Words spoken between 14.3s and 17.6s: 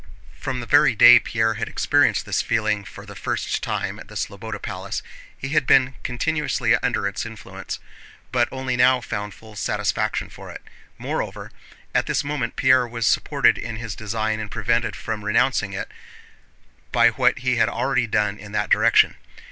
and prevented from renouncing it by what he